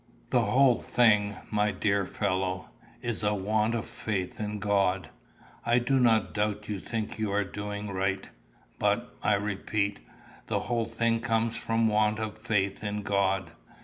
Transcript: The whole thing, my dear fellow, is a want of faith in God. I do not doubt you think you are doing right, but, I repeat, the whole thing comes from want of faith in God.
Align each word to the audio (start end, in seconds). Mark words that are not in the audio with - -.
The 0.31 0.41
whole 0.41 0.77
thing, 0.77 1.35
my 1.51 1.69
dear 1.71 2.07
fellow, 2.07 2.69
is 3.03 3.23
a 3.23 3.35
want 3.35 3.75
of 3.75 3.85
faith 3.85 4.39
in 4.39 4.57
God. 4.57 5.11
I 5.63 5.77
do 5.77 5.99
not 5.99 6.33
doubt 6.33 6.67
you 6.67 6.79
think 6.79 7.19
you 7.19 7.31
are 7.31 7.43
doing 7.43 7.87
right, 7.91 8.27
but, 8.79 9.15
I 9.21 9.35
repeat, 9.35 9.99
the 10.47 10.61
whole 10.61 10.87
thing 10.87 11.19
comes 11.19 11.55
from 11.55 11.87
want 11.87 12.17
of 12.17 12.39
faith 12.39 12.83
in 12.83 13.03
God. 13.03 13.51